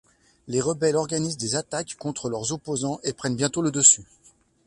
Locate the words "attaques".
1.55-1.95